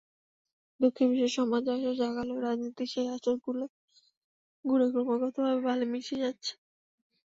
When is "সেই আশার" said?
2.87-3.35